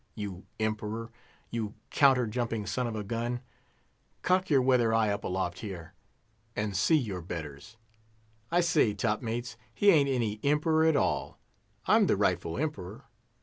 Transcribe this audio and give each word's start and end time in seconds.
You 0.15 0.47
Emperor—you 0.59 1.75
counter 1.91 2.25
jumping 2.25 2.65
son 2.65 2.87
of 2.87 2.95
a 2.95 3.03
gun—cock 3.03 4.49
your 4.49 4.61
weather 4.63 4.95
eye 4.95 5.11
up 5.11 5.23
aloft 5.23 5.59
here, 5.59 5.93
and 6.55 6.75
see 6.75 6.95
your 6.97 7.21
betters! 7.21 7.77
I 8.49 8.61
say, 8.61 8.95
top 8.95 9.21
mates, 9.21 9.57
he 9.71 9.91
ain't 9.91 10.09
any 10.09 10.39
Emperor 10.43 10.85
at 10.87 10.95
all—I'm 10.95 12.07
the 12.07 12.17
rightful 12.17 12.57
Emperor. 12.57 13.05